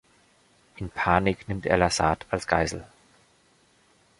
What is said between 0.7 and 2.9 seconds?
In Panik nimmt er Lassard als Geisel.